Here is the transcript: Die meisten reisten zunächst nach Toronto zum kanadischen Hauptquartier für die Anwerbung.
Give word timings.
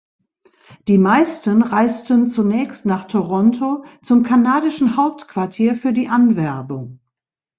Die 0.87 0.97
meisten 0.97 1.61
reisten 1.61 2.27
zunächst 2.27 2.87
nach 2.87 3.05
Toronto 3.05 3.85
zum 4.01 4.23
kanadischen 4.23 4.97
Hauptquartier 4.97 5.75
für 5.75 5.93
die 5.93 6.07
Anwerbung. 6.07 7.01